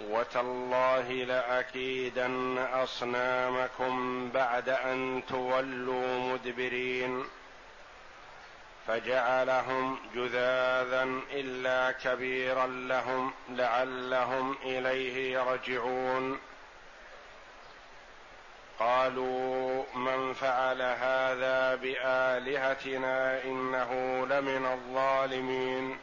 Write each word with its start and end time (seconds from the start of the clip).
وتالله 0.00 1.12
لأكيدن 1.12 2.58
أصنامكم 2.58 4.28
بعد 4.30 4.68
أن 4.68 5.22
تولوا 5.28 6.18
مدبرين 6.18 7.24
فجعلهم 8.86 9.98
جذاذا 10.14 11.02
إلا 11.30 11.92
كبيرا 11.92 12.66
لهم 12.66 13.32
لعلهم 13.48 14.56
إليه 14.64 15.38
يرجعون. 15.38 16.38
قالوا 18.78 19.84
من 19.94 20.32
فعل 20.32 20.82
هذا 20.82 21.74
بآلهتنا 21.74 23.44
إنه 23.44 24.26
لمن 24.26 24.66
الظالمين. 24.66 25.98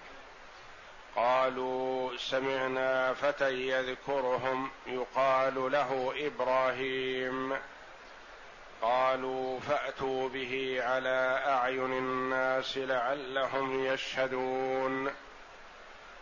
قالوا 1.15 2.17
سمعنا 2.17 3.13
فتى 3.13 3.69
يذكرهم 3.69 4.69
يقال 4.87 5.71
له 5.71 6.13
إبراهيم. 6.17 7.57
قالوا 8.81 9.59
فأتوا 9.59 10.29
به 10.29 10.79
على 10.81 11.43
أعين 11.47 11.93
الناس 11.93 12.77
لعلهم 12.77 13.85
يشهدون. 13.85 15.11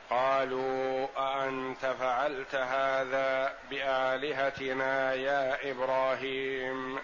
قالوا 0.10 1.08
أأنت 1.18 1.86
فعلت 1.86 2.56
هذا 2.56 3.54
بآلهتنا 3.70 5.14
يا 5.14 5.72
إبراهيم؟ 5.72 7.00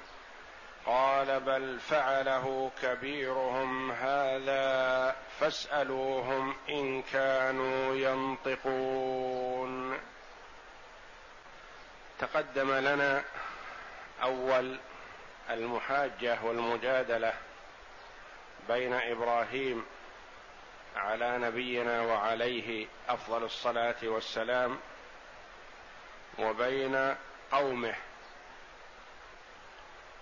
قال 0.86 1.40
بل 1.40 1.80
فعله 1.80 2.72
كبيرهم 2.82 3.92
هذا. 3.92 5.16
فاسألوهم 5.40 6.56
إن 6.70 7.02
كانوا 7.02 7.96
ينطقون. 7.96 10.00
تقدم 12.20 12.72
لنا 12.72 13.24
أول 14.24 14.80
المحاجة 15.50 16.40
والمجادلة 16.44 17.34
بين 18.68 18.94
إبراهيم 18.94 19.86
على 20.96 21.38
نبينا 21.38 22.02
وعليه 22.02 22.88
أفضل 23.10 23.44
الصلاة 23.44 23.96
والسلام 24.04 24.80
وبين 26.40 27.16
قومه 27.52 27.96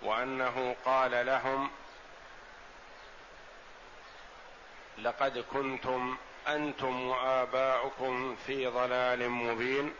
وأنه 0.01 0.75
قال 0.85 1.25
لهم 1.25 1.69
لقد 4.97 5.37
كنتم 5.53 6.17
أنتم 6.47 7.07
وآباؤكم 7.07 8.35
في 8.35 8.67
ضلال 8.67 9.29
مبين. 9.29 9.93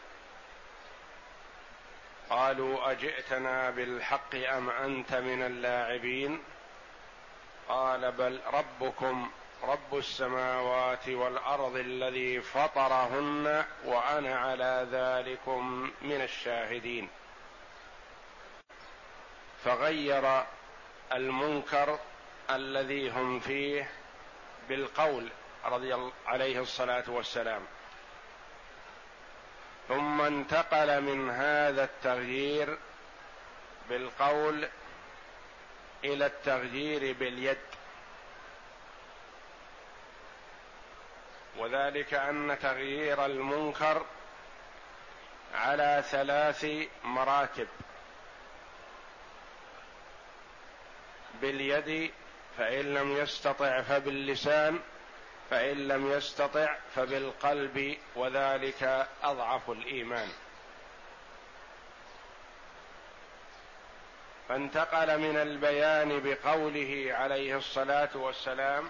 قالوا 2.30 2.92
أجئتنا 2.92 3.70
بالحق 3.70 4.36
أم 4.36 4.70
أنت 4.70 5.14
من 5.14 5.44
اللاعبين؟ 5.44 6.44
قال 7.70 8.12
بل 8.12 8.40
ربكم 8.54 9.32
رب 9.64 9.98
السماوات 9.98 11.10
والأرض 11.10 11.76
الذي 11.76 12.42
فطرهن 12.42 13.66
وأنا 13.86 14.40
على 14.40 14.88
ذلكم 14.92 15.92
من 16.02 16.22
الشاهدين. 16.22 17.10
فغير 19.64 20.44
المنكر 21.14 22.00
الذي 22.50 23.10
هم 23.10 23.40
فيه 23.40 23.90
بالقول 24.70 25.30
رضي 25.66 26.12
عليه 26.26 26.62
الصلاة 26.62 27.04
والسلام. 27.08 27.62
ثم 29.88 30.22
انتقل 30.22 31.02
من 31.02 31.30
هذا 31.30 31.84
التغيير 31.84 32.78
بالقول 33.90 34.70
إلى 36.04 36.26
التغيير 36.26 37.14
باليد. 37.14 37.58
وذلك 41.58 42.14
أن 42.14 42.58
تغيير 42.62 43.26
المنكر 43.26 44.06
على 45.56 46.04
ثلاث 46.12 46.66
مراتب. 47.04 47.68
باليد 51.42 52.14
فإن 52.58 52.94
لم 52.94 53.18
يستطع 53.18 53.82
فباللسان 53.82 54.80
فإن 55.50 55.88
لم 55.88 56.12
يستطع 56.12 56.76
فبالقلب 56.96 57.98
وذلك 58.16 59.08
أضعف 59.24 59.70
الإيمان. 59.70 60.30
فانتقل 64.50 65.18
من 65.18 65.38
البيان 65.38 66.22
بقوله 66.24 67.08
عليه 67.10 67.58
الصلاة 67.58 68.10
والسلام 68.16 68.90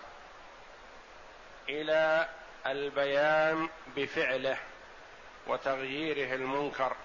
إلى 1.69 2.29
البيان 2.67 3.69
بفعله 3.95 4.57
وتغييره 5.47 6.35
المنكر 6.35 6.95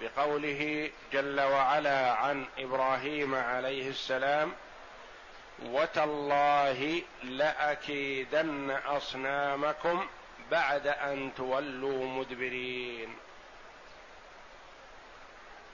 بقوله 0.00 0.90
جل 1.12 1.40
وعلا 1.40 2.12
عن 2.12 2.46
إبراهيم 2.58 3.34
عليه 3.34 3.88
السلام 3.88 4.52
وتالله 5.64 7.02
لأكيدن 7.22 8.70
أصنامكم 8.70 10.06
بعد 10.50 10.86
أن 10.86 11.32
تولوا 11.36 12.06
مدبرين. 12.06 13.16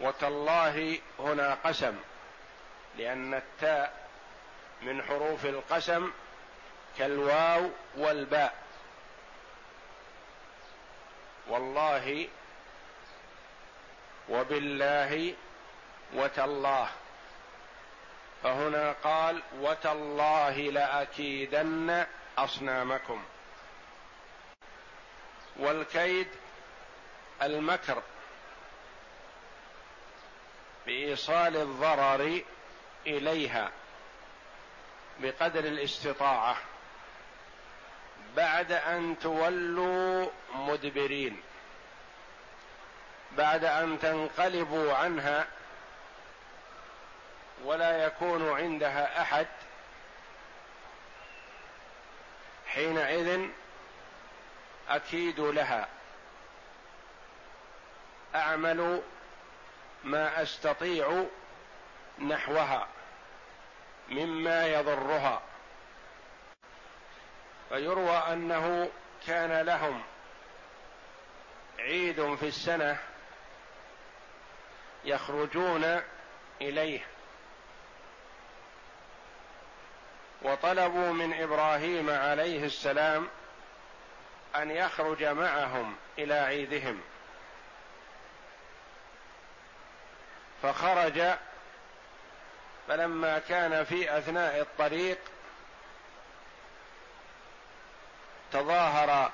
وتالله 0.01 0.99
هنا 1.19 1.55
قسم 1.55 1.97
لأن 2.99 3.35
التاء 3.35 4.09
من 4.83 5.03
حروف 5.03 5.47
القسم 5.47 6.11
كالواو 6.99 7.71
والباء. 7.97 8.55
والله 11.49 12.29
وبالله 14.29 15.35
وتالله. 16.15 16.89
فهنا 18.45 18.93
قال 18.93 19.43
وتالله 19.61 20.57
لأكيدن 20.57 22.07
أصنامكم. 22.39 23.23
والكيد 25.57 26.29
المكر 27.43 28.03
بإيصال 30.87 31.57
الضرر 31.57 32.43
إليها 33.07 33.71
بقدر 35.21 35.61
الاستطاعة 35.61 36.57
بعد 38.37 38.73
أن 38.73 39.19
تولوا 39.19 40.31
مدبرين 40.55 41.41
بعد 43.33 43.65
أن 43.65 43.99
تنقلبوا 43.99 44.95
عنها 44.95 45.47
ولا 47.65 48.05
يكون 48.05 48.49
عندها 48.49 49.21
أحد 49.21 49.47
حينئذ 52.67 53.49
أكيد 54.89 55.41
لها. 55.41 55.89
أعمل 58.35 59.03
ما 60.05 60.43
أستطيع 60.43 61.25
نحوها 62.19 62.89
مما 64.09 64.67
يضرها. 64.67 65.43
فيروى 67.69 68.17
أنه 68.17 68.91
كان 69.27 69.67
لهم 69.67 70.03
عيد 71.79 72.35
في 72.35 72.49
السنة 72.49 72.99
يخرجون 75.05 76.01
إليه. 76.61 77.14
وطلبوا 80.45 81.13
من 81.13 81.43
إبراهيم 81.43 82.11
عليه 82.11 82.65
السلام 82.65 83.29
أن 84.57 84.71
يخرج 84.71 85.25
معهم 85.25 85.97
إلى 86.19 86.35
عيدهم. 86.35 87.01
فخرج 90.63 91.23
فلما 92.89 93.39
كان 93.39 93.85
في 93.85 94.19
أثناء 94.19 94.61
الطريق 94.61 95.19
تظاهر 98.53 99.33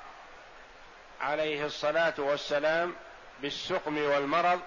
عليه 1.21 1.65
الصلاة 1.65 2.13
والسلام 2.17 2.95
بالسقم 3.41 3.97
والمرض 3.97 4.61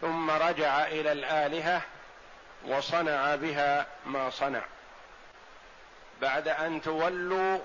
ثم 0.00 0.30
رجع 0.30 0.86
إلى 0.86 1.12
الآلهة 1.12 1.82
وصنع 2.66 3.34
بها 3.34 3.86
ما 4.06 4.30
صنع. 4.30 4.62
بعد 6.20 6.48
أن 6.48 6.82
تولوا 6.82 7.58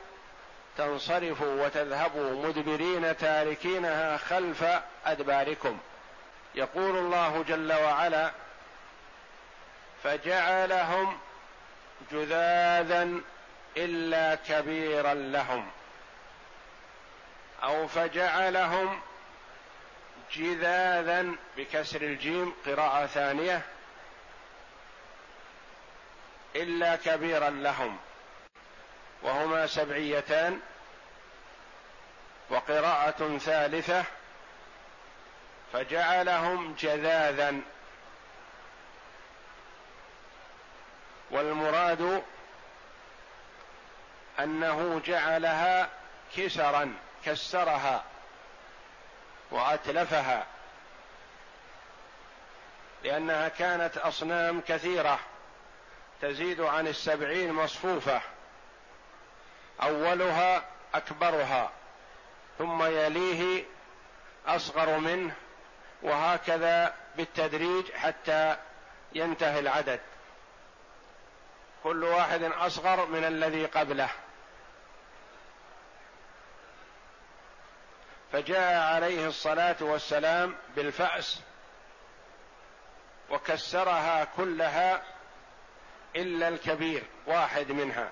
تنصرفوا 0.78 1.66
وتذهبوا 1.66 2.48
مدبرين 2.48 3.18
تاركينها 3.18 4.18
خلف 4.18 4.66
أدباركم. 5.06 5.80
يقول 6.56 6.98
الله 6.98 7.44
جل 7.48 7.74
وعلا 7.74 8.32
فجعلهم 10.04 11.18
جذاذا 12.12 13.10
إلا 13.78 14.36
كبيرا 14.36 15.14
لهم. 15.14 15.70
أو 17.64 17.88
فجعلهم 17.88 19.02
جذاذا 20.34 21.26
بكسر 21.58 22.02
الجيم 22.02 22.54
قراءة 22.66 23.06
ثانية 23.06 23.62
إلا 26.58 26.96
كبيرا 26.96 27.50
لهم. 27.50 27.98
وهما 29.22 29.68
سبعيتان 29.68 30.60
وقراءة 32.50 33.38
ثالثة 33.38 34.04
فجعلهم 35.74 36.76
جذاذا. 36.80 37.62
والمراد 41.32 42.24
أنه 44.40 45.02
جعلها 45.06 45.90
كسرا 46.38 46.96
كسرها 47.26 48.04
وأتلفها 49.52 50.46
لأنها 53.04 53.48
كانت 53.48 53.98
أصنام 53.98 54.62
كثيرة. 54.62 55.20
تزيد 56.22 56.62
عن 56.62 56.88
السبعين 56.88 57.54
مصفوفة. 57.54 58.22
أولها 59.82 60.66
أكبرها 60.94 61.72
ثم 62.58 62.84
يليه 62.84 63.66
أصغر 64.48 64.98
منه 64.98 65.36
وهكذا 66.02 66.96
بالتدريج 67.16 67.92
حتى 67.92 68.58
ينتهي 69.14 69.60
العدد. 69.60 70.00
كل 71.84 72.04
واحد 72.04 72.44
أصغر 72.44 73.06
من 73.06 73.24
الذي 73.24 73.66
قبله. 73.66 74.10
فجاء 78.32 78.94
عليه 78.94 79.28
الصلاة 79.28 79.76
والسلام 79.82 80.56
بالفأس 80.76 81.42
وكسرها 83.30 84.28
كلها 84.38 85.04
إلا 86.16 86.48
الكبير 86.48 87.04
واحد 87.28 87.72
منها. 87.72 88.12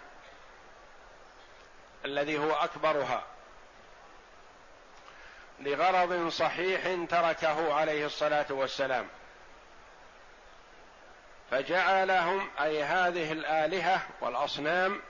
الذي 2.05 2.37
هو 2.37 2.51
أكبرها. 2.51 3.23
لغرض 5.59 6.29
صحيح 6.29 6.81
تركه 7.09 7.73
عليه 7.73 8.05
الصلاة 8.05 8.45
والسلام. 8.49 9.07
فجعلهم 11.51 12.49
أي 12.61 12.83
هذه 12.83 13.31
الآلهة 13.31 14.01
والأصنام 14.21 15.01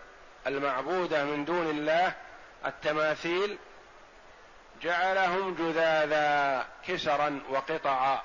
المعبودة 0.48 1.24
من 1.24 1.46
دون 1.46 1.70
الله 1.70 2.14
التماثيل 2.66 3.58
جعلهم 4.82 5.56
جذاذا 5.56 6.68
كسرا 6.88 7.42
وقطعا. 7.50 8.22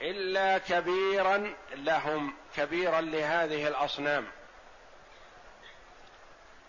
إلا 0.00 0.58
كبيرا 0.58 1.54
لهم 1.74 2.34
كبيرا 2.56 3.00
لهذه 3.00 3.68
الأصنام. 3.68 4.26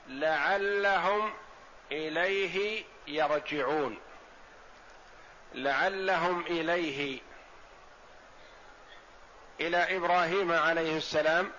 لعلهم 0.08 1.34
إليه 1.92 2.84
يرجعون. 3.08 4.00
لعلهم 5.54 6.42
إليه 6.42 7.20
إلى 9.60 9.98
إبراهيم 9.98 10.52
عليه 10.52 10.98
السلام 10.98 11.52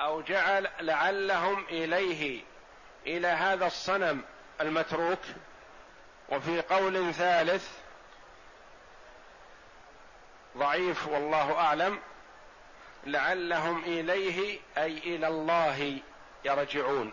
أو 0.00 0.20
جعل 0.20 0.68
لعلهم 0.80 1.64
إليه 1.64 2.42
إلى 3.06 3.28
هذا 3.28 3.66
الصنم 3.66 4.24
المتروك. 4.60 5.20
وفي 6.28 6.60
قول 6.60 7.14
ثالث 7.14 7.85
ضعيف 10.56 11.06
والله 11.06 11.58
أعلم. 11.58 12.00
لعلهم 13.06 13.84
إليه 13.84 14.60
أي 14.78 14.98
إلى 14.98 15.28
الله 15.28 15.98
يرجعون. 16.44 17.12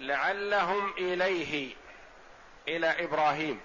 لعلهم 0.00 0.92
إليه 0.92 1.74
إلى 2.68 3.04
إبراهيم. 3.04 3.60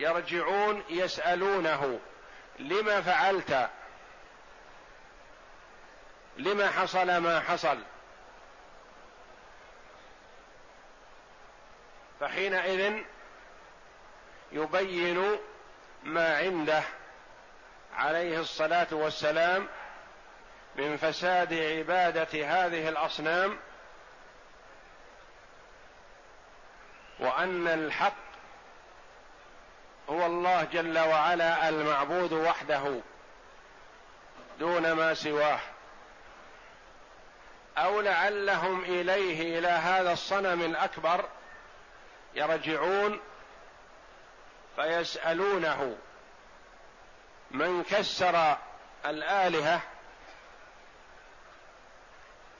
يرجعون 0.00 0.84
يسألونه 0.88 2.00
لما 2.58 3.00
فعلت؟ 3.00 3.70
لما 6.36 6.70
حصل 6.70 7.16
ما 7.16 7.40
حصل؟ 7.40 7.78
فحينئذ 12.20 13.02
يبين 14.52 15.38
ما 16.02 16.36
عنده 16.36 16.82
عليه 17.96 18.40
الصلاة 18.40 18.86
والسلام 18.92 19.68
من 20.76 20.96
فساد 20.96 21.54
عبادة 21.54 22.28
هذه 22.32 22.88
الأصنام 22.88 23.58
وأن 27.20 27.68
الحق 27.68 28.28
هو 30.10 30.26
الله 30.26 30.64
جل 30.64 30.98
وعلا 30.98 31.68
المعبود 31.68 32.32
وحده 32.32 33.00
دون 34.58 34.92
ما 34.92 35.14
سواه. 35.14 35.60
أو 37.78 38.00
لعلهم 38.00 38.84
إليه 38.84 39.58
إلى 39.58 39.68
هذا 39.68 40.12
الصنم 40.12 40.62
الأكبر 40.62 41.24
يرجعون 42.34 43.20
فيسألونه 44.78 45.96
من 47.50 47.82
كسر 47.82 48.56
الآلهة 49.06 49.80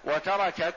وتركك 0.04 0.74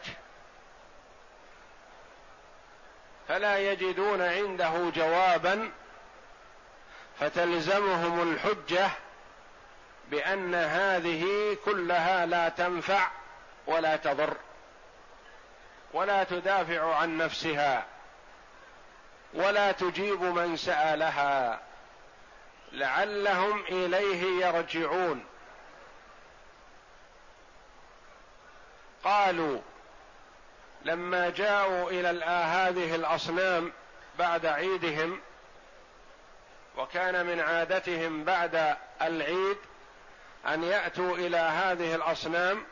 فلا 3.28 3.58
يجدون 3.58 4.22
عنده 4.22 4.90
جوابا 4.90 5.72
فتلزمهم 7.20 8.32
الحجة 8.34 8.90
بأن 10.08 10.56
هذه 10.56 11.58
كلها 11.66 12.26
لا 12.26 12.50
تنفع 12.50 13.08
ولا 13.68 13.96
تضر 13.96 14.38
ولا 15.94 16.24
تدافع 16.24 16.96
عن 16.96 17.18
نفسها. 17.18 17.91
ولا 19.34 19.72
تجيب 19.72 20.22
من 20.22 20.58
سألها. 20.58 21.60
لعلهم 22.72 23.64
إليه 23.70 24.46
يرجعون. 24.46 25.26
قالوا 29.04 29.60
لما 30.86 31.30
جاءوا 31.30 31.90
إلى 31.90 32.26
هذه 32.26 32.96
الأصنام 32.96 33.72
بعد 34.20 34.46
عيدهم 34.46 35.20
وكان 36.78 37.26
من 37.26 37.40
عادتهم 37.40 38.24
بعد 38.24 38.76
العيد 39.02 39.58
أن 40.48 40.64
يأتوا 40.64 41.18
إلى 41.18 41.38
هذه 41.38 41.96
الأصنام 41.96 42.64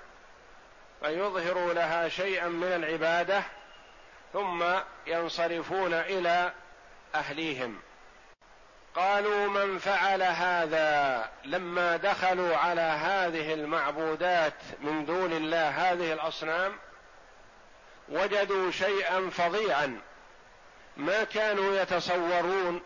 فيظهروا 1.01 1.73
لها 1.73 2.09
شيئا 2.09 2.47
من 2.47 2.67
العبادة 2.67 3.43
ثم 4.33 4.63
ينصرفون 5.07 5.93
إلى 5.93 6.53
أهليهم. 7.15 7.79
قالوا 8.95 9.48
من 9.48 9.77
فعل 9.77 10.24
هذا 10.24 11.29
لما 11.45 11.98
دخلوا 11.98 12.57
على 12.57 12.81
هذه 12.81 13.53
المعبودات 13.53 14.53
من 14.81 15.05
دون 15.05 15.33
الله 15.33 15.69
هذه 15.69 16.13
الأصنام 16.13 16.75
وجدوا 18.09 18.71
شيئا 18.71 19.29
فظيعا. 19.29 20.01
ما 20.98 21.24
كانوا 21.24 21.75
يتصورون 21.81 22.81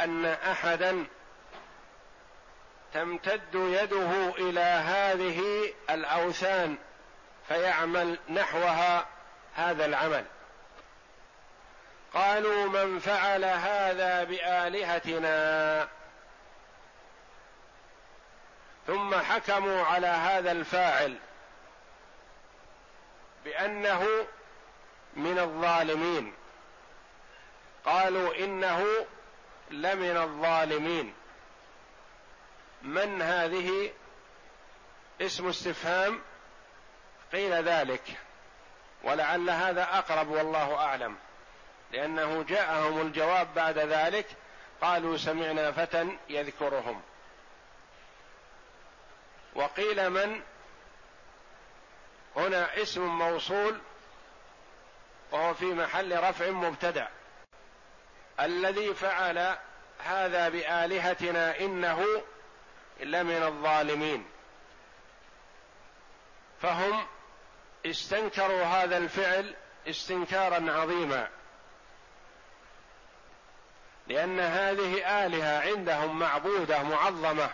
أن 0.00 0.24
أحدا 0.26 1.06
تمتد 2.94 3.54
يده 3.54 4.34
إلى 4.38 4.60
هذه 4.60 5.42
الأوثان 5.90 6.76
فيعمل 7.48 8.18
نحوها 8.28 9.06
هذا 9.54 9.84
العمل. 9.84 10.24
قالوا 12.14 12.68
من 12.68 12.98
فعل 12.98 13.44
هذا 13.44 14.24
بآلهتنا. 14.24 15.88
ثم 18.86 19.14
حكموا 19.14 19.82
على 19.84 20.06
هذا 20.06 20.52
الفاعل 20.52 21.18
بأنه 23.44 24.26
من 25.16 25.38
الظالمين. 25.38 26.34
قالوا 27.84 28.34
إنه 28.34 28.86
لمن 29.70 30.16
الظالمين. 30.16 31.14
من 32.82 33.22
هذه؟ 33.22 33.92
اسم 35.20 35.48
استفهام. 35.48 36.20
قيل 37.32 37.52
ذلك. 37.52 38.02
ولعل 39.02 39.50
هذا 39.50 39.82
أقرب 39.82 40.28
والله 40.28 40.76
أعلم. 40.76 41.16
لأنه 41.92 42.42
جاءهم 42.42 43.00
الجواب 43.00 43.54
بعد 43.54 43.78
ذلك 43.78 44.26
قالوا 44.82 45.16
سمعنا 45.16 45.72
فتى 45.72 46.18
يذكرهم. 46.28 47.02
وقيل 49.54 50.10
من؟ 50.10 50.42
هنا 52.36 52.82
اسم 52.82 53.06
موصول 53.06 53.80
وهو 55.30 55.54
في 55.54 55.64
محل 55.64 56.22
رفع 56.22 56.50
مبتدع 56.50 57.08
الذي 58.40 58.94
فعل 58.94 59.56
هذا 59.98 60.48
بآلهتنا 60.48 61.60
إنه 61.60 62.22
لمن 63.00 63.42
الظالمين. 63.42 64.26
فهم 66.62 67.06
استنكروا 67.86 68.64
هذا 68.64 68.96
الفعل 68.96 69.54
استنكارا 69.88 70.72
عظيما. 70.72 71.28
لأن 74.08 74.40
هذه 74.40 75.24
آلهة 75.26 75.60
عندهم 75.60 76.18
معبودة 76.18 76.82
معظمة 76.82 77.50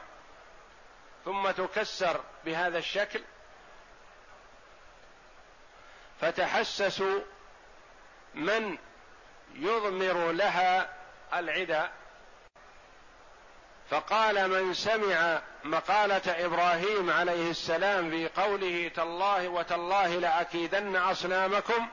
ثم 1.24 1.50
تكسر 1.50 2.20
بهذا 2.44 2.78
الشكل 2.78 3.20
فتحسسوا 6.20 7.20
من 8.34 8.78
يضمر 9.54 10.32
لها 10.32 10.88
العدا. 11.34 11.90
فقال 13.90 14.50
من 14.50 14.74
سمع 14.74 15.42
مقالة 15.64 16.46
إبراهيم 16.46 17.10
عليه 17.10 17.50
السلام 17.50 18.10
في 18.10 18.28
قوله 18.28 18.90
تالله 18.94 19.48
وتالله 19.48 20.18
لأكيدن 20.18 20.96
أصنامكم 20.96 21.88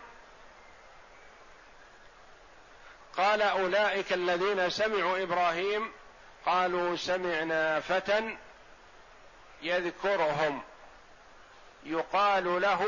قال 3.17 3.41
أولئك 3.41 4.13
الذين 4.13 4.69
سمعوا 4.69 5.23
إبراهيم 5.23 5.91
قالوا 6.45 6.95
سمعنا 6.95 7.79
فتى 7.79 8.37
يذكرهم. 9.61 10.61
يقال 11.83 12.61
له 12.61 12.87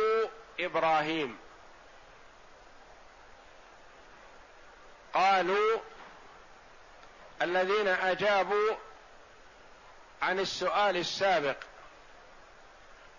إبراهيم. 0.60 1.38
قالوا 5.14 5.78
الذين 7.42 7.88
أجابوا 7.88 8.76
عن 10.22 10.40
السؤال 10.40 10.98
السابق. 10.98 11.58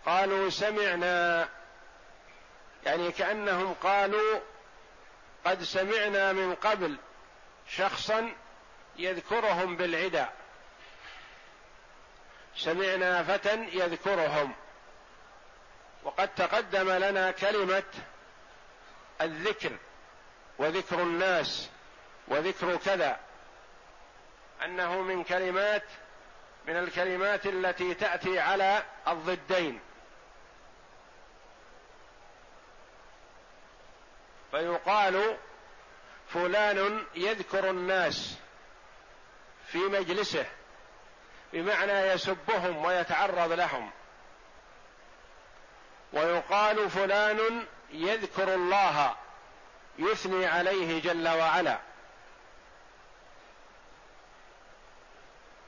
قالوا 0.07 0.51
سمعنا 0.51 1.49
يعني 2.87 3.13
كأنهم 3.13 3.75
قالوا 3.83 4.41
قد 5.45 5.63
سمعنا 5.63 6.33
من 6.33 6.55
قبل 6.55 6.97
شخصا 7.69 8.33
يذكرهم 8.97 9.77
بالعدا. 9.77 10.29
سمعنا 12.57 13.23
فتى 13.23 13.69
يذكرهم. 13.73 14.55
وقد 16.05 16.35
تقدم 16.35 16.91
لنا 16.91 17.31
كلمة 17.31 17.83
الذكر 19.21 19.77
وذكر 20.59 21.03
الناس 21.03 21.69
وذكر 22.29 22.77
كذا. 22.77 23.21
أنه 24.65 25.01
من 25.03 25.25
كلمات 25.25 25.85
من 26.67 26.77
الكلمات 26.77 27.47
التي 27.47 27.95
تأتي 27.95 28.41
على 28.41 28.83
الضدين. 29.09 29.81
فيقال 34.55 35.37
فلان 36.29 37.05
يذكر 37.15 37.71
الناس 37.71 38.37
في 39.67 39.79
مجلسه 39.79 40.47
بمعنى 41.53 41.93
يسبهم 41.93 42.85
ويتعرض 42.85 43.53
لهم. 43.53 43.91
ويقال 46.13 46.91
فلان 46.91 47.67
يذكر 47.91 48.55
الله 48.55 49.17
يثني 49.99 50.47
عليه 50.47 51.03
جل 51.03 51.29
وعلا. 51.29 51.79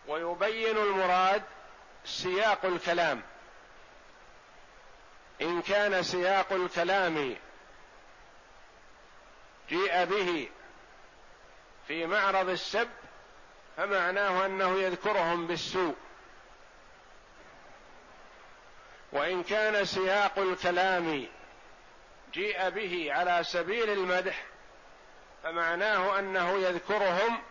ويبين 0.06 0.76
المراد 0.76 1.42
سياق 2.04 2.64
الكلام. 2.64 3.22
إن 5.42 5.62
كان 5.62 6.02
سياق 6.02 6.52
الكلام 6.52 7.36
جيء 9.68 10.04
به 10.04 10.48
في 11.88 12.06
معرض 12.06 12.48
السب 12.48 12.88
فمعناه 13.76 14.46
أنه 14.46 14.78
يذكرهم 14.80 15.46
بالسوء. 15.46 15.94
وإن 19.12 19.42
كان 19.42 19.84
سياق 19.84 20.38
الكلام 20.38 21.26
جيء 22.32 22.68
به 22.68 23.12
على 23.12 23.44
سبيل 23.44 23.90
المدح 23.90 24.44
فمعناه 25.42 26.18
أنه 26.18 26.58
يذكرهم 26.58 27.42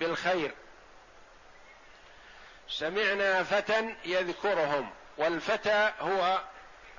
بالخير. 0.00 0.54
سمعنا 2.68 3.42
فتى 3.42 3.94
يذكرهم 4.04 4.90
والفتى 5.18 5.92
هو 6.00 6.42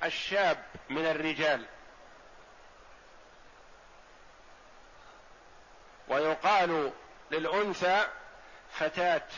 الشاب 0.04 0.64
من 0.90 1.06
الرجال. 1.06 1.66
ويقال 6.08 6.92
للأنثى 7.30 8.06
فتاة. 8.72 9.28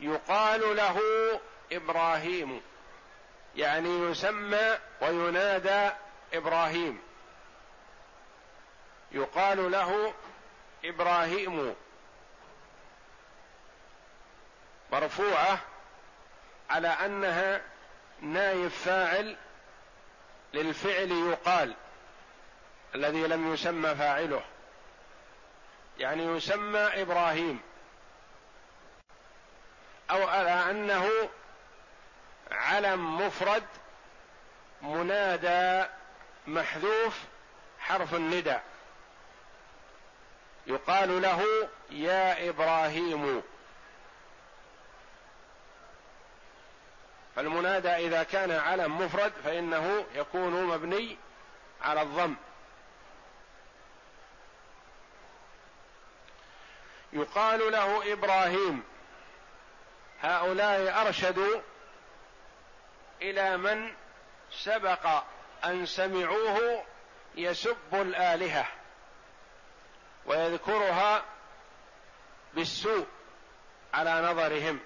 يقال 0.00 0.76
له 0.76 1.00
إبراهيم 1.72 2.62
يعني 3.56 3.88
يسمى 3.88 4.78
وينادى 5.00 5.90
إبراهيم. 6.32 7.02
يقال 9.12 9.70
له 9.70 10.14
إبراهيم. 10.84 11.74
مرفوعة 14.92 15.58
على 16.70 16.88
أنها 16.88 17.62
نائب 18.20 18.68
فاعل 18.68 19.36
للفعل 20.54 21.10
يقال. 21.10 21.74
الذي 22.94 23.26
لم 23.26 23.54
يسمى 23.54 23.94
فاعله. 23.94 24.42
يعني 25.98 26.24
يسمى 26.24 26.78
إبراهيم. 26.78 27.60
أو 30.10 30.28
على 30.28 30.70
أنه 30.70 31.10
علم 32.52 33.26
مفرد 33.26 33.64
منادى 34.82 35.88
محذوف 36.46 37.18
حرف 37.80 38.14
الندى 38.14 38.56
يقال 40.66 41.22
له 41.22 41.68
يا 41.90 42.48
إبراهيم. 42.48 43.42
فالمنادى 47.36 47.88
إذا 47.88 48.22
كان 48.22 48.50
علم 48.50 49.00
مفرد 49.00 49.32
فإنه 49.44 50.04
يكون 50.14 50.64
مبني 50.64 51.16
على 51.82 52.02
الضم. 52.02 52.36
يقال 57.12 57.72
له 57.72 58.12
إبراهيم. 58.12 58.82
هؤلاء 60.22 61.06
أرشدوا 61.06 61.60
إلى 63.22 63.56
من 63.56 63.92
سبق 64.52 65.22
أن 65.64 65.86
سمعوه 65.86 66.84
يسب 67.34 67.94
الآلهة 67.94 68.66
ويذكرها 70.26 71.24
بالسوء 72.54 73.06
على 73.94 74.20
نظرهم. 74.20 74.80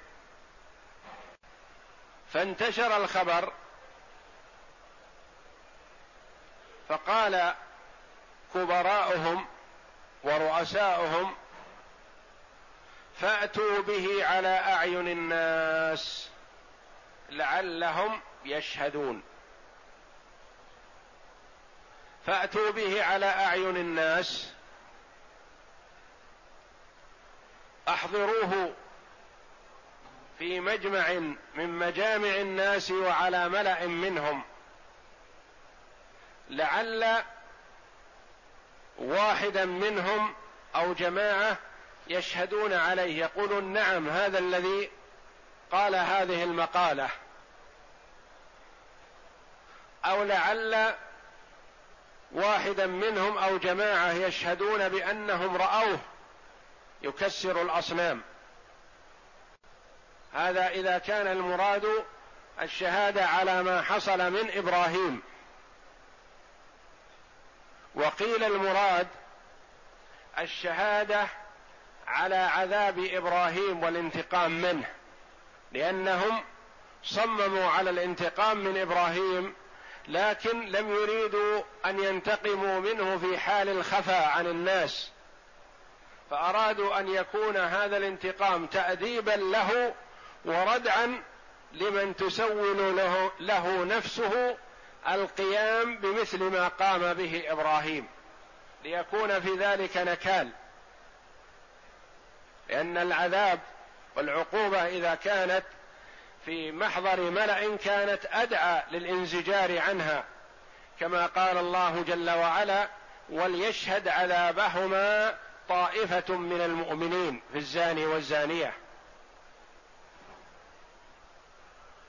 فانتشر 2.33 2.97
الخبر 2.97 3.53
فقال 6.89 7.55
كبراؤهم 8.55 9.47
ورؤساؤهم 10.25 11.35
فأتوا 13.21 13.83
به 13.83 14.27
على 14.27 14.49
أعين 14.49 15.09
الناس 15.09 16.31
لعلهم 17.31 18.21
يشهدون. 18.45 19.23
فأتوا 22.27 22.71
به 22.71 23.05
على 23.05 23.27
أعين 23.27 23.77
الناس. 23.77 24.53
أحضروه 27.89 28.75
في 30.39 30.61
مجمع 30.61 31.13
من 31.55 31.69
مجامع 31.69 32.29
الناس 32.29 32.91
وعلى 32.91 33.49
ملأ 33.49 33.87
منهم. 33.87 34.43
لعل 36.51 37.23
واحدا 38.99 39.65
منهم 39.65 40.35
أو 40.75 40.93
جماعة 40.93 41.59
يشهدون 42.07 42.73
عليه 42.73 43.19
يقولون 43.19 43.65
نعم 43.73 44.09
هذا 44.09 44.39
الذي 44.39 44.91
قال 45.73 45.95
هذه 45.95 46.45
المقالة. 46.45 47.09
أو 50.05 50.25
لعل 50.25 50.95
واحدا 52.33 52.87
منهم 52.87 53.39
أو 53.39 53.59
جماعة 53.59 54.13
يشهدون 54.13 54.89
بأنهم 54.89 55.57
رأوه 55.57 55.99
يكسر 57.03 57.63
الأصنام. 57.63 58.23
هذا 60.33 60.69
إذا 60.69 60.99
كان 60.99 61.27
المراد 61.27 62.05
الشهادة 62.63 63.27
على 63.27 63.63
ما 63.63 63.83
حصل 63.83 64.33
من 64.33 64.51
إبراهيم. 64.51 65.23
وقيل 67.95 68.45
المراد 68.45 69.09
الشهادة 70.39 71.27
على 72.07 72.37
عذاب 72.37 72.99
إبراهيم 72.99 73.83
والانتقام 73.83 74.63
منه 74.63 74.87
لأنهم 75.73 76.41
صمموا 77.03 77.65
على 77.65 77.91
الانتقام 77.91 78.57
من 78.57 78.79
إبراهيم 78.79 79.55
لكن 80.09 80.67
لم 80.67 80.91
يريدوا 80.91 81.63
أن 81.87 82.05
ينتقموا 82.05 82.81
منه 82.81 83.19
في 83.19 83.39
حال 83.39 83.69
الخفاء 83.69 84.29
عن 84.29 84.47
الناس. 84.47 85.11
فأرادوا 86.31 87.01
أن 87.01 87.09
يكون 87.09 87.57
هذا 87.57 87.97
الانتقام 87.97 88.67
تاديبا 88.67 89.31
له 89.31 89.95
وردعا 90.45 91.23
لمن 91.73 92.17
تسول 92.17 92.97
له, 92.97 93.33
له 93.41 93.85
نفسه 93.85 94.57
القيام 95.09 95.99
بمثل 95.99 96.43
ما 96.43 96.69
قام 96.69 97.15
به 97.15 97.43
إبراهيم 97.47 98.07
ليكون 98.85 99.41
في 99.41 99.55
ذلك 99.57 99.97
نكال. 99.97 100.51
لأن 102.69 102.97
العذاب 102.97 103.61
والعقوبة 104.17 104.87
إذا 104.87 105.15
كانت 105.15 105.65
في 106.45 106.73
محضر 106.73 107.21
ملأ 107.21 107.77
كانت 107.77 108.21
أدعى 108.33 108.83
للانزجار 108.91 109.79
عنها 109.79 110.25
كما 111.01 111.27
قال 111.27 111.59
الله 111.59 112.03
جل 112.03 112.31
وعلا 112.31 112.89
وليشهد 113.29 114.09
عذابهما 114.09 115.39
طائفة 115.69 116.35
من 116.35 116.61
المؤمنين 116.61 117.43
في 117.53 117.59
الزاني 117.59 118.07
والزانية. 118.07 118.75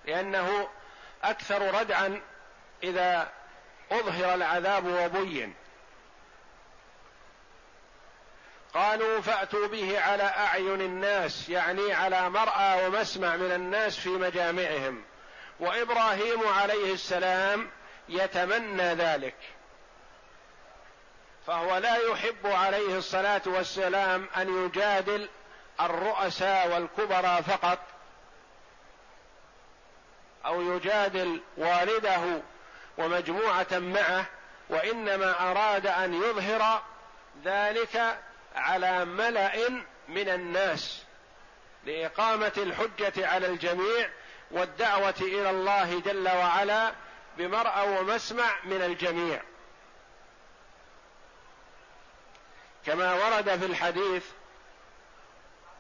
لأنه 0.06 0.68
أكثر 1.24 1.80
ردعا 1.82 2.22
إذا 2.84 3.32
أظهر 3.92 4.34
العذاب 4.34 4.86
وبين. 4.86 5.56
قالوا 8.76 9.22
فأتوا 9.22 9.68
به 9.68 10.02
على 10.02 10.24
أعين 10.24 10.82
الناس 10.82 11.50
يعني 11.50 11.94
على 11.94 12.30
مرأى 12.30 12.88
ومسمع 12.88 13.36
من 13.36 13.52
الناس 13.52 13.98
في 13.98 14.10
مجامعهم. 14.10 15.04
وإبراهيم 15.60 16.48
عليه 16.48 16.94
السلام 16.94 17.70
يتمنى 18.10 18.94
ذلك. 18.94 19.36
فهو 21.48 21.78
لا 21.78 21.96
يحب 21.96 22.48
عليه 22.48 22.98
الصلاة 22.98 23.42
والسلام 23.46 24.30
أن 24.38 24.66
يجادل 24.66 25.30
الرؤساء 25.82 26.68
والكبرى 26.68 27.44
فقط 27.44 27.80
أو 30.46 30.62
يجادل 30.62 31.42
والده 31.58 32.42
ومجموعة 32.98 33.68
معه 33.72 34.26
وإنما 34.70 35.52
أراد 35.52 35.88
أن 35.88 36.14
يظهر 36.14 36.82
ذلك 37.44 38.18
على 38.56 39.06
ملأ 39.06 39.70
من 40.08 40.30
الناس 40.30 41.04
لإقامة 41.86 42.52
الحجة 42.58 43.28
على 43.28 43.48
الجميع 43.48 44.10
والدعوة 44.52 45.16
إلى 45.22 45.50
الله 45.50 46.00
جل 46.00 46.28
وعلا 46.28 46.92
بمرأى 47.38 47.98
ومسمع 47.98 48.56
من 48.64 48.82
الجميع. 48.82 49.42
كما 52.86 53.14
ورد 53.14 53.60
في 53.60 53.66
الحديث 53.66 54.24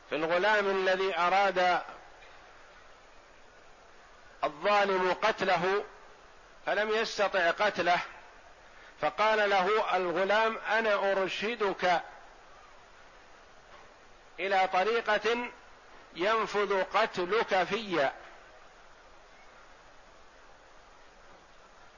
في 0.09 0.15
الغلام 0.15 0.69
الذي 0.69 1.17
أراد 1.17 1.81
الظالم 4.43 5.13
قتله 5.13 5.83
فلم 6.65 6.89
يستطع 6.89 7.51
قتله 7.51 7.99
فقال 9.01 9.49
له 9.49 9.95
الغلام 9.97 10.57
أنا 10.57 11.11
أرشدك 11.11 12.01
إلى 14.39 14.69
طريقة 14.73 15.49
ينفذ 16.15 16.83
قتلك 16.83 17.63
في 17.63 18.09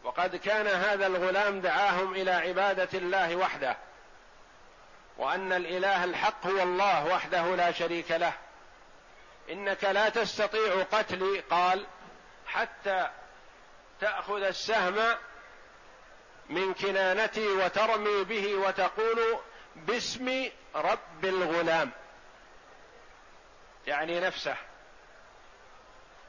وقد 0.03 0.35
كان 0.35 0.67
هذا 0.67 1.07
الغلام 1.07 1.61
دعاهم 1.61 2.13
إلى 2.13 2.31
عبادة 2.31 2.89
الله 2.93 3.35
وحده 3.35 3.77
وأن 5.17 5.53
الإله 5.53 6.03
الحق 6.03 6.47
هو 6.47 6.63
الله 6.63 7.05
وحده 7.05 7.55
لا 7.55 7.71
شريك 7.71 8.11
له. 8.11 8.33
إنك 9.49 9.83
لا 9.83 10.09
تستطيع 10.09 10.83
قتلي 10.91 11.39
قال 11.39 11.85
حتى 12.47 13.09
تأخذ 14.01 14.43
السهم 14.43 15.15
من 16.49 16.73
كنانتي 16.73 17.47
وترمي 17.47 18.23
به 18.23 18.55
وتقول 18.55 19.39
باسم 19.75 20.49
رب 20.75 21.25
الغلام. 21.25 21.91
يعني 23.87 24.19
نفسه. 24.19 24.55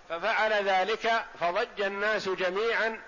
ففعل 0.08 0.52
ذلك 0.52 1.24
فضج 1.40 1.80
الناس 1.80 2.28
جميعا 2.28 3.00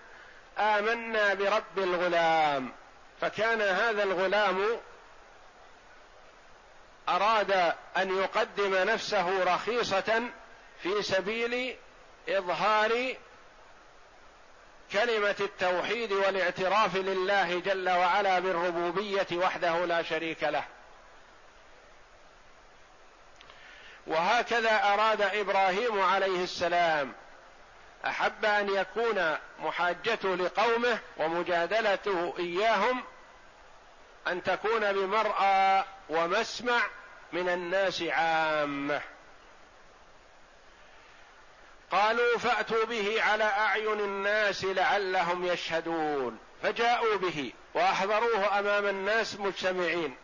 آمنا 0.59 1.35
برب 1.35 1.79
الغلام. 1.79 2.73
فكان 3.21 3.61
هذا 3.63 4.03
الغلام 4.03 4.81
أراد 7.09 7.51
أن 7.97 8.19
يقدم 8.19 8.75
نفسه 8.75 9.45
رخيصة 9.45 10.23
في 10.83 11.03
سبيل 11.03 11.77
إظهار 12.29 13.15
كلمة 14.93 15.37
التوحيد 15.41 16.13
والاعتراف 16.13 16.97
لله 16.97 17.61
جل 17.61 17.91
وعلا 17.91 18.39
بالربوبية 18.39 19.27
وحده 19.33 19.85
لا 19.85 20.03
شريك 20.03 20.45
له. 20.45 20.65
وهكذا 24.07 24.85
أراد 24.95 25.23
إبراهيم 25.23 26.01
عليه 26.01 26.45
السلام. 26.45 27.13
أحب 28.07 28.45
أن 28.45 28.69
يكون 28.69 29.37
محاجته 29.59 30.35
لقومه 30.35 30.99
ومجادلته 31.17 32.35
إياهم 32.39 33.05
أن 34.29 34.43
تكون 34.43 34.93
بمرأى 34.93 35.85
ومسمع 36.09 36.81
من 37.33 37.49
الناس 37.49 38.03
عامة. 38.03 39.01
قالوا 41.91 42.39
فأتوا 42.39 42.85
به 42.85 43.23
على 43.23 43.45
أعين 43.45 44.01
الناس 44.01 44.65
لعلهم 44.65 45.45
يشهدون. 45.45 46.39
فجاءوا 46.63 47.17
به 47.17 47.53
وأحضروه 47.75 48.59
أمام 48.59 48.87
الناس 48.87 49.37
مجتمعين. 49.41 50.17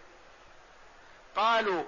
قالوا 1.37 1.83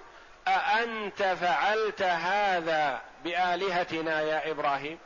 أأنت 0.48 1.22
فعلت 1.22 2.02
هذا 2.02 3.00
بآلهتنا 3.24 4.20
يا 4.20 4.50
إبراهيم؟ 4.50 4.98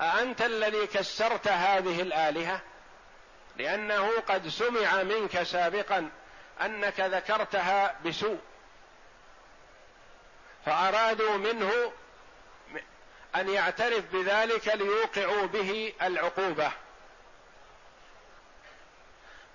أأنت 0.00 0.42
الذي 0.42 0.86
كسرت 0.86 1.48
هذه 1.48 2.02
الآلهة؟ 2.02 2.60
لأنه 3.56 4.10
قد 4.28 4.48
سمع 4.48 5.02
منك 5.02 5.42
سابقا 5.42 6.10
أنك 6.60 7.00
ذكرتها 7.00 7.94
بسوء. 8.04 8.38
فأرادوا 10.66 11.36
منه 11.36 11.92
أن 13.36 13.48
يعترف 13.48 14.04
بذلك 14.12 14.68
ليوقعوا 14.68 15.46
به 15.46 15.92
العقوبة. 16.02 16.72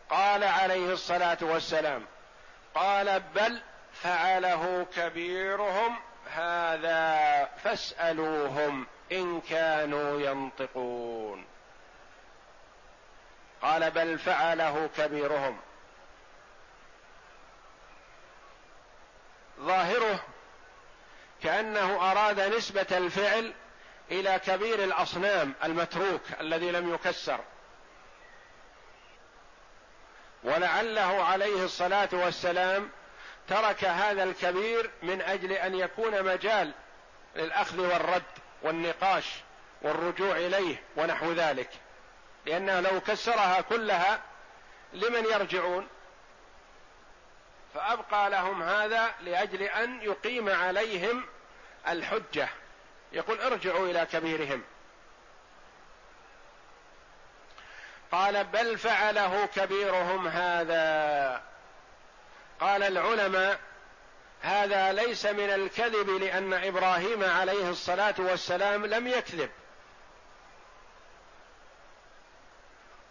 قال 0.09 0.43
عليه 0.43 0.93
الصلاة 0.93 1.37
والسلام 1.41 2.05
قال 2.75 3.19
بل 3.19 3.61
فعله 4.03 4.87
كبيرهم 4.95 5.99
هذا 6.31 7.45
فاسألوهم 7.63 8.87
إن 9.11 9.41
كانوا 9.41 10.21
ينطقون. 10.21 11.45
قال 13.61 13.91
بل 13.91 14.19
فعله 14.19 14.89
كبيرهم. 14.97 15.59
ظاهره 19.59 20.19
كأنه 21.43 22.11
أراد 22.11 22.39
نسبة 22.39 22.87
الفعل 22.91 23.53
إلى 24.11 24.39
كبير 24.45 24.83
الأصنام 24.83 25.53
المتروك 25.63 26.21
الذي 26.39 26.71
لم 26.71 26.93
يكسر. 26.93 27.39
ولعله 30.43 31.23
عليه 31.23 31.65
الصلاة 31.65 32.09
والسلام 32.13 32.89
ترك 33.47 33.85
هذا 33.85 34.23
الكبير 34.23 34.91
من 35.03 35.21
أجل 35.21 35.51
أن 35.51 35.75
يكون 35.75 36.23
مجال 36.23 36.73
للأخذ 37.35 37.79
والرد 37.79 38.23
والنقاش 38.61 39.25
والرجوع 39.81 40.35
إليه 40.35 40.83
ونحو 40.95 41.31
ذلك. 41.31 41.69
لأنه 42.45 42.79
لو 42.79 43.01
كسرها 43.01 43.61
كلها 43.61 44.21
لمن 44.93 45.25
يرجعون؟ 45.25 45.87
فأبقى 47.73 48.29
لهم 48.29 48.63
هذا 48.63 49.11
لأجل 49.21 49.61
أن 49.61 50.01
يقيم 50.01 50.49
عليهم 50.49 51.25
الحجة. 51.87 52.49
يقول 53.11 53.41
ارجعوا 53.41 53.89
إلى 53.89 54.07
كبيرهم. 54.11 54.63
قال 58.11 58.43
بل 58.43 58.77
فعله 58.77 59.45
كبيرهم 59.45 60.27
هذا. 60.27 61.54
قال 62.59 62.83
العلماء 62.83 63.59
هذا 64.41 64.91
ليس 64.91 65.25
من 65.25 65.49
الكذب 65.49 66.09
لأن 66.09 66.53
إبراهيم 66.53 67.23
عليه 67.23 67.69
الصلاة 67.69 68.15
والسلام 68.17 68.85
لم 68.85 69.07
يكذب. 69.07 69.49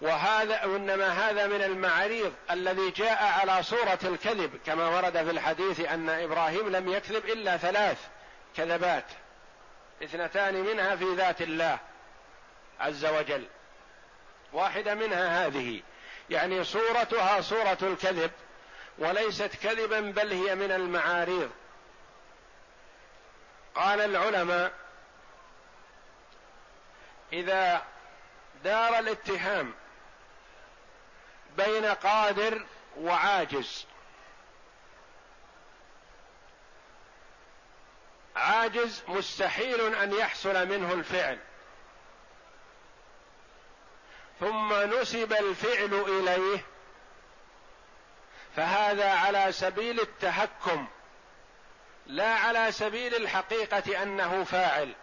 وهذا 0.00 0.64
وإنما 0.64 1.08
هذا 1.08 1.46
من 1.46 1.62
المعاريض 1.62 2.32
الذي 2.50 2.90
جاء 2.90 3.24
على 3.24 3.62
صورة 3.62 3.98
الكذب 4.04 4.60
كما 4.66 4.88
ورد 4.88 5.12
في 5.12 5.30
الحديث 5.30 5.80
أن 5.80 6.08
إبراهيم 6.08 6.68
لم 6.68 6.88
يكذب 6.88 7.24
إلا 7.24 7.56
ثلاث 7.56 7.98
كذبات 8.56 9.04
اثنتان 10.02 10.54
منها 10.54 10.96
في 10.96 11.14
ذات 11.14 11.42
الله 11.42 11.78
عز 12.80 13.04
وجل 13.04 13.46
واحدة 14.52 14.94
منها 14.94 15.46
هذه 15.46 15.82
يعني 16.30 16.64
صورتها 16.64 17.40
صورة 17.40 17.78
الكذب 17.82 18.30
وليست 18.98 19.56
كذبا 19.62 20.00
بل 20.00 20.32
هي 20.32 20.54
من 20.54 20.70
المعاريض 20.72 21.50
قال 23.74 24.00
العلماء 24.00 24.72
إذا 27.32 27.82
دار 28.64 28.98
الاتهام 28.98 29.74
بين 31.56 31.84
قادر 31.86 32.66
وعاجز 32.98 33.86
عاجز 38.36 39.02
مستحيل 39.08 39.94
أن 39.94 40.12
يحصل 40.12 40.68
منه 40.68 40.92
الفعل. 40.92 41.38
ثم 44.40 44.74
نسب 44.74 45.32
الفعل 45.32 45.94
إليه 45.94 46.64
فهذا 48.56 49.10
على 49.10 49.52
سبيل 49.52 50.00
التهكم 50.00 50.86
لا 52.06 52.34
على 52.34 52.72
سبيل 52.72 53.14
الحقيقة 53.14 54.02
أنه 54.02 54.44
فاعل 54.44 54.94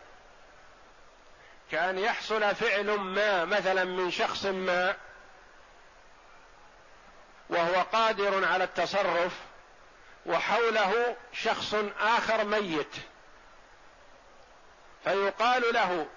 كأن 1.71 1.97
يحصل 1.97 2.55
فعل 2.55 2.91
ما 2.91 3.45
مثلا 3.45 3.83
من 3.83 4.11
شخص 4.11 4.45
ما 4.45 4.95
وهو 7.49 7.81
قادر 7.81 8.45
على 8.45 8.63
التصرف 8.63 9.33
وحوله 10.25 11.15
شخص 11.33 11.75
آخر 11.99 12.43
ميت 12.43 12.95
فيقال 15.03 15.73
له 15.73 16.07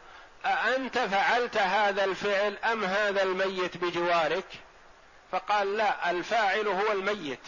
أأنت 0.47 0.99
فعلت 0.99 1.57
هذا 1.57 2.05
الفعل 2.05 2.57
أم 2.57 2.85
هذا 2.85 3.23
الميت 3.23 3.77
بجوارك؟ 3.77 4.47
فقال 5.35 5.77
لا 5.77 6.11
الفاعل 6.11 6.69
هو 6.69 6.93
الميت. 6.93 7.47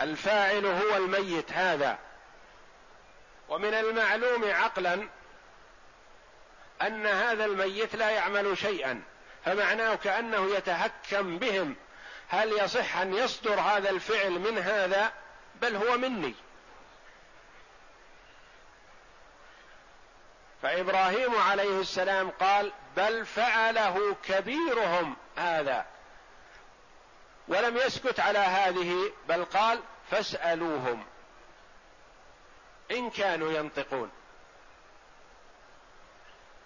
الفاعل 0.00 0.66
هو 0.66 0.96
الميت 0.96 1.52
هذا. 1.52 1.98
ومن 3.48 3.74
المعلوم 3.74 4.44
عقلا 4.44 5.08
أن 6.82 7.06
هذا 7.06 7.44
الميت 7.44 7.96
لا 7.96 8.10
يعمل 8.10 8.58
شيئا 8.58 9.02
فمعناه 9.44 9.94
كأنه 9.94 10.54
يتهكم 10.54 11.38
بهم. 11.38 11.76
هل 12.28 12.52
يصح 12.52 12.96
أن 12.96 13.14
يصدر 13.14 13.60
هذا 13.60 13.90
الفعل 13.90 14.30
من 14.30 14.58
هذا؟ 14.58 15.12
بل 15.62 15.76
هو 15.76 15.98
مني. 15.98 16.34
فإبراهيم 20.62 21.34
عليه 21.34 21.80
السلام 21.80 22.30
قال 22.30 22.72
بل 22.96 23.26
فعله 23.26 24.16
كبيرهم. 24.22 25.16
هذا. 25.38 25.86
ولم 27.48 27.76
يسكت 27.76 28.20
على 28.20 28.38
هذه 28.38 29.12
بل 29.28 29.44
قال 29.44 29.80
فاسألوهم. 30.10 31.04
إن 32.90 33.10
كانوا 33.10 33.52
ينطقون. 33.52 34.10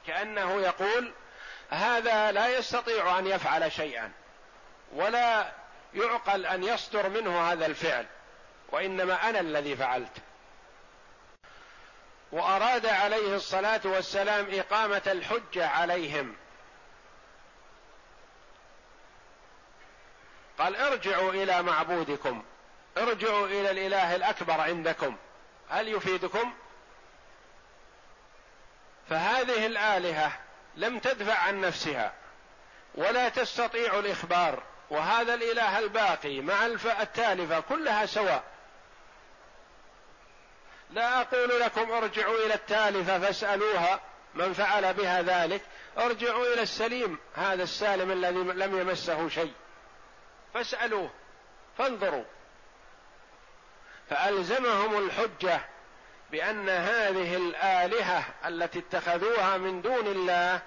كأنه 0.07 0.61
يقول 0.61 1.13
هذا 1.71 2.33
لا 2.33 2.59
يستطيع 2.59 3.19
أن 3.19 3.27
يفعل 3.27 3.73
شيئا 3.73 4.13
ولا 4.93 5.53
يعقل 5.95 6.47
أن 6.47 6.65
يصدر 6.65 7.09
منه 7.09 7.53
هذا 7.53 7.67
الفعل 7.67 8.07
وإنما 8.69 9.29
أنا 9.29 9.41
الذي 9.41 9.77
فعلت. 9.77 10.23
وأراد 12.33 12.87
عليه 12.87 13.37
الصلاة 13.37 13.81
والسلام 13.85 14.47
إقامة 14.51 15.03
الحجة 15.07 15.69
عليهم. 15.69 16.37
قال 20.63 20.77
ارجعوا 20.77 21.33
إلى 21.33 21.63
معبودكم. 21.63 22.43
ارجعوا 22.99 23.47
إلى 23.47 23.71
الإله 23.71 24.17
الأكبر 24.17 24.61
عندكم. 24.61 25.17
هل 25.69 25.89
يفيدكم؟ 25.89 26.53
فهذه 29.09 29.67
الآلهة 29.67 30.33
لم 30.77 30.99
تدفع 30.99 31.39
عن 31.39 31.61
نفسها 31.61 32.13
ولا 32.95 33.29
تستطيع 33.29 33.99
الإخبار 33.99 34.63
وهذا 34.91 35.35
الإله 35.35 35.79
الباقي 35.79 36.41
مع 36.41 36.67
التالفة 37.01 37.61
كلها 37.61 38.07
سواء. 38.07 38.43
لا 40.91 41.21
أقول 41.21 41.61
لكم 41.61 41.93
ارجعوا 41.93 42.47
إلى 42.47 42.55
التالفة 42.55 43.19
فاسألوها 43.19 44.01
من 44.35 44.53
فعل 44.53 44.95
بها 44.95 45.23
ذلك. 45.23 45.63
ارجعوا 45.99 46.55
إلى 46.55 46.63
السليم 46.63 47.19
هذا 47.35 47.63
السالم 47.63 48.11
الذي 48.13 48.39
لم 48.39 48.81
يمسه 48.81 49.29
شيء. 49.29 49.53
فاسألوه 50.55 51.11
فانظروا. 51.79 52.25
فألزمهم 54.11 55.07
الحجة 55.07 55.61
بأن 56.31 56.69
هذه 56.69 57.37
الآلهة 57.37 58.25
التي 58.47 58.79
اتخذوها 58.79 59.57
من 59.57 59.83
دون 59.83 60.07
الله 60.07 60.61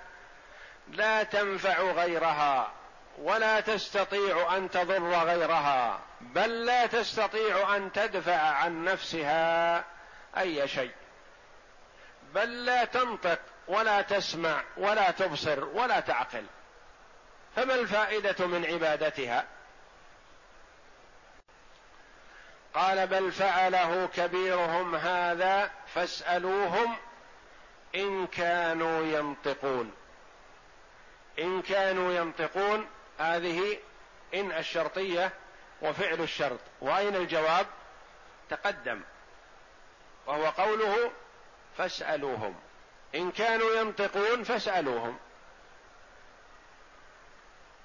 لا 0.91 1.23
تنفع 1.23 1.81
غيرها 1.81 2.71
ولا 3.17 3.59
تستطيع 3.59 4.57
أن 4.57 4.69
تضر 4.69 5.09
غيرها 5.09 5.99
بل 6.21 6.65
لا 6.65 6.85
تستطيع 6.85 7.75
أن 7.75 7.91
تدفع 7.91 8.37
عن 8.37 8.83
نفسها 8.83 9.83
أي 10.37 10.67
شيء. 10.67 10.91
بل 12.33 12.65
لا 12.65 12.85
تنطق 12.85 13.39
ولا 13.67 14.01
تسمع 14.01 14.63
ولا 14.77 15.11
تبصر 15.11 15.65
ولا 15.65 15.99
تعقل. 15.99 16.45
فما 17.55 17.75
الفائدة 17.75 18.47
من 18.47 18.65
عبادتها؟ 18.65 19.45
قال 22.75 23.07
بل 23.07 23.31
فعله 23.31 24.09
كبيرهم 24.15 24.95
هذا 24.95 25.71
فاسألوهم 25.93 26.95
إن 27.95 28.27
كانوا 28.27 29.05
ينطقون. 29.05 29.91
إن 31.39 31.61
كانوا 31.61 32.13
ينطقون 32.13 32.88
هذه 33.19 33.77
إن 34.33 34.51
الشرطية 34.51 35.31
وفعل 35.81 36.21
الشرط. 36.21 36.59
وأين 36.81 37.15
الجواب؟ 37.15 37.67
تقدم. 38.49 39.01
وهو 40.27 40.45
قوله 40.45 41.11
فاسألوهم. 41.77 42.55
إن 43.15 43.31
كانوا 43.31 43.71
ينطقون 43.75 44.43
فاسألوهم. 44.43 45.17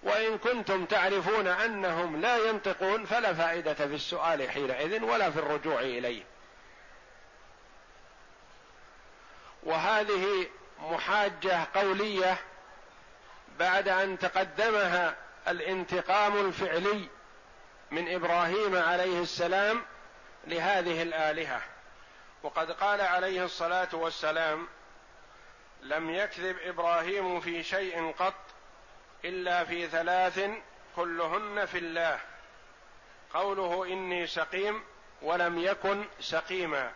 وإن 0.02 0.38
كنتم 0.38 0.84
تعرفون 0.84 1.46
أنهم 1.46 2.20
لا 2.20 2.36
ينطقون 2.36 3.04
فلا 3.04 3.34
فائدة 3.34 3.74
في 3.74 3.94
السؤال 3.94 4.50
حينئذ 4.50 5.04
ولا 5.04 5.30
في 5.30 5.38
الرجوع 5.38 5.80
إليه. 5.80 6.22
وهذه 9.62 10.46
محاجة 10.80 11.66
قولية 11.74 12.36
بعد 13.58 13.88
أن 13.88 14.18
تقدمها 14.18 15.16
الانتقام 15.48 16.46
الفعلي 16.46 17.08
من 17.90 18.14
إبراهيم 18.14 18.76
عليه 18.76 19.22
السلام 19.22 19.82
لهذه 20.46 21.02
الآلهة. 21.02 21.62
وقد 22.42 22.70
قال 22.70 23.00
عليه 23.00 23.44
الصلاة 23.44 23.88
والسلام 23.92 24.68
لم 25.82 26.10
يكذب 26.10 26.56
إبراهيم 26.58 27.40
في 27.40 27.62
شيء 27.62 28.12
قط 28.18 28.49
إلا 29.24 29.64
في 29.64 29.88
ثلاث 29.88 30.40
كلهن 30.96 31.66
في 31.66 31.78
الله. 31.78 32.20
قوله 33.34 33.84
إني 33.84 34.26
سقيم 34.26 34.84
ولم 35.22 35.58
يكن 35.58 36.04
سقيما. 36.20 36.92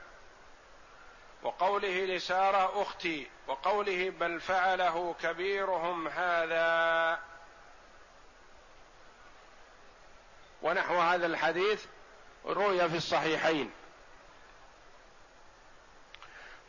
وقوله 1.43 2.05
لسارة 2.05 2.83
أختي 2.83 3.31
وقوله 3.47 4.11
بل 4.11 4.41
فعله 4.41 5.15
كبيرهم 5.23 6.09
هذا. 6.09 7.21
ونحو 10.63 10.95
هذا 10.95 11.27
الحديث 11.27 11.87
روي 12.47 12.89
في 12.89 12.97
الصحيحين. 12.97 13.71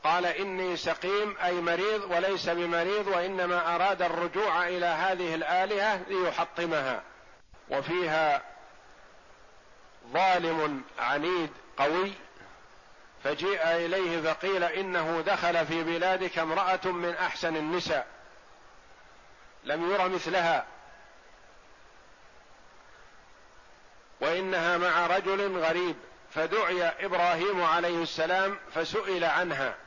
قال 0.06 0.26
إني 0.26 0.78
سقيم 0.78 1.38
أي 1.44 1.54
مريض 1.54 2.12
وليس 2.12 2.50
بمريض 2.50 3.08
وإنما 3.08 3.76
أراد 3.76 4.02
الرجوع 4.02 4.68
إلى 4.68 4.86
هذه 4.86 5.36
الآلهة 5.36 6.02
ليحطمها. 6.08 7.04
وفيها 7.70 8.42
ظالم 10.14 10.84
عنيد 11.00 11.50
قوي 11.78 12.12
فجيء 13.24 13.62
إليه 13.64 14.34
فقيل 14.34 14.64
إنه 14.64 15.24
دخل 15.28 15.66
في 15.66 15.84
بلادك 15.84 16.38
امرأة 16.40 16.86
من 16.86 17.16
أحسن 17.16 17.56
النساء. 17.56 18.08
لم 19.64 19.92
ير 19.92 20.08
مثلها. 20.08 20.66
وإنها 24.22 24.78
مع 24.78 25.08
رجل 25.08 25.58
غريب 25.58 25.96
فدعي 26.32 26.84
إبراهيم 26.84 27.64
عليه 27.64 28.04
السلام 28.04 28.58
فسئل 28.74 29.24
عنها. 29.24 29.85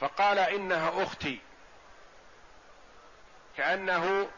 فقال 0.00 0.38
إنها 0.38 1.02
أختي. 1.02 1.40
كأنه 3.56 4.28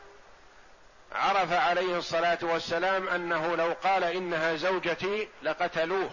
عرف 1.13 1.53
عليه 1.53 1.99
الصلاة 1.99 2.39
والسلام 2.43 3.09
أنه 3.09 3.57
لو 3.57 3.73
قال 3.73 4.05
إنها 4.05 4.55
زوجتي 4.55 5.29
لقتلوه. 5.43 6.11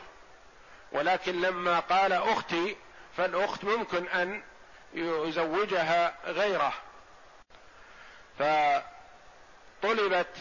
ولكن 0.91 1.41
لما 1.41 1.79
قال 1.79 2.13
أختي 2.13 2.75
فالأخت 3.17 3.63
ممكن 3.63 4.07
أن 4.07 4.43
يزوجها 4.93 6.13
غيره. 6.25 6.73
فطلبت 8.39 10.35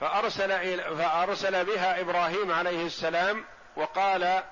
فأرسل 0.00 0.80
فأرسل 0.98 1.64
بها 1.64 2.00
إبراهيم 2.00 2.52
عليه 2.52 2.86
السلام 2.86 3.44
وقال 3.76 4.42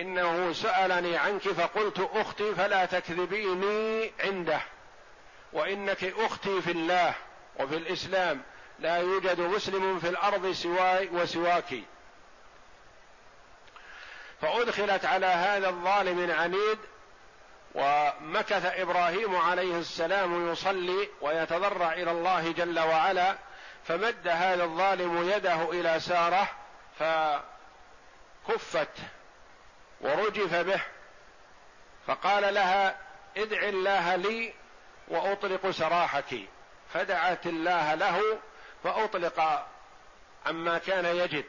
إنه 0.00 0.52
سألني 0.52 1.16
عنك 1.16 1.42
فقلت 1.42 2.10
أختي 2.14 2.54
فلا 2.54 2.84
تكذبيني 2.84 4.12
عنده 4.20 4.60
وإنك 5.52 6.04
أختي 6.04 6.62
في 6.62 6.70
الله 6.70 7.14
وفي 7.58 7.76
الإسلام 7.76 8.42
لا 8.78 8.96
يوجد 8.96 9.40
مسلم 9.40 10.00
في 10.00 10.08
الأرض 10.08 10.52
سواي 10.52 11.08
وسواك. 11.08 11.74
فأدخلت 14.42 15.04
على 15.04 15.26
هذا 15.26 15.68
الظالم 15.68 16.24
العنيد 16.24 16.78
ومكث 17.74 18.66
إبراهيم 18.66 19.36
عليه 19.36 19.78
السلام 19.78 20.52
يصلي 20.52 21.08
ويتضرع 21.20 21.92
إلى 21.92 22.10
الله 22.10 22.52
جل 22.52 22.80
وعلا 22.80 23.36
فمد 23.84 24.28
هذا 24.28 24.64
الظالم 24.64 25.30
يده 25.30 25.70
إلى 25.70 26.00
ساره 26.00 26.48
فكفت 28.48 28.88
ورجف 30.00 30.54
به 30.54 30.80
فقال 32.06 32.54
لها 32.54 32.96
ادع 33.36 33.62
الله 33.62 34.16
لي 34.16 34.52
وأطلق 35.08 35.70
سراحك. 35.70 36.48
فدعت 36.94 37.46
الله 37.46 37.94
له 37.94 38.38
فأطلق 38.84 39.66
عما 40.46 40.78
كان 40.78 41.04
يجد 41.04 41.44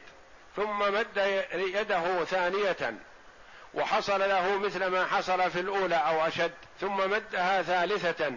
ثم 0.56 0.78
مد 0.78 1.16
يده 1.52 2.24
ثانية 2.24 2.94
وحصل 3.74 4.20
له 4.20 4.58
مثل 4.58 4.86
ما 4.86 5.06
حصل 5.06 5.50
في 5.50 5.60
الأولى 5.60 5.96
أو 5.96 6.26
أشد 6.26 6.54
ثم 6.80 7.10
مدها 7.10 7.62
ثالثة 7.62 8.32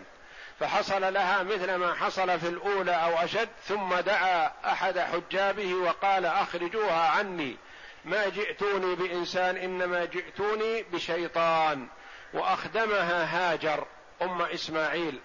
فحصل 0.59 1.13
لها 1.13 1.43
مثل 1.43 1.75
ما 1.75 1.93
حصل 1.93 2.39
في 2.39 2.47
الأولى 2.47 2.91
أو 2.91 3.17
أشد 3.23 3.49
ثم 3.63 3.95
دعا 3.95 4.51
أحد 4.65 4.99
حجابه 4.99 5.73
وقال 5.73 6.25
أخرجوها 6.25 7.09
عني. 7.09 7.57
ما 8.05 8.29
جئتوني 8.29 8.95
بإنسان 8.95 9.57
إنما 9.57 10.05
جئتوني 10.05 10.83
بشيطان 10.83 11.87
وأخدمها 12.33 13.25
هاجر 13.25 13.85
أم 14.21 14.41
إسماعيل 14.41 15.19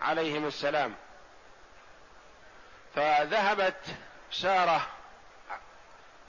عليهم 0.00 0.46
السلام. 0.46 0.94
فذهبت 2.94 3.84
سارة 4.32 4.86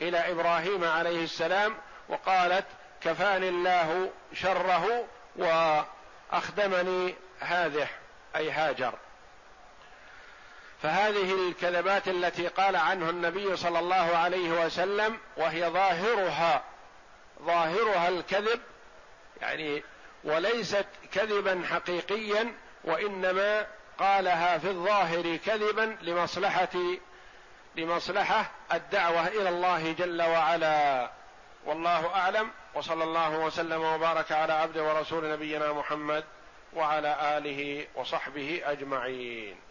إلى 0.01 0.31
إبراهيم 0.31 0.83
عليه 0.83 1.23
السلام 1.23 1.77
وقالت 2.09 2.65
كفاني 3.01 3.49
الله 3.49 4.09
شره 4.33 5.07
وأخدمني 5.35 7.15
هذه 7.39 7.87
أي 8.35 8.51
هاجر. 8.51 8.93
فهذه 10.83 11.33
الكذبات 11.33 12.07
التي 12.07 12.47
قال 12.47 12.75
عنه 12.75 13.09
النبي 13.09 13.55
صلى 13.55 13.79
الله 13.79 14.17
عليه 14.17 14.65
وسلم 14.65 15.17
وهي 15.37 15.69
ظاهرها 15.69 16.63
ظاهرها 17.41 18.09
الكذب 18.09 18.59
يعني 19.41 19.83
وليست 20.23 20.85
كذبا 21.13 21.63
حقيقيا 21.69 22.53
وإنما 22.83 23.67
قالها 23.99 24.57
في 24.57 24.67
الظاهر 24.67 25.37
كذبا 25.37 25.97
لمصلحة 26.01 26.69
لمصلحة 27.75 28.51
الدعوة 28.73 29.27
إلى 29.27 29.49
الله 29.49 29.91
جل 29.91 30.21
وعلا. 30.21 31.11
والله 31.65 32.15
أعلم 32.15 32.51
وصلى 32.73 33.03
الله 33.03 33.39
وسلم 33.39 33.81
وبارك 33.81 34.31
على 34.31 34.53
عبد 34.53 34.77
ورسول 34.77 35.31
نبينا 35.31 35.73
محمد 35.73 36.23
وعلى 36.73 37.37
آله 37.37 37.87
وصحبه 37.95 38.61
أجمعين. 38.65 39.70